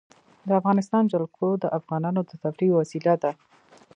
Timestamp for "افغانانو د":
1.79-2.29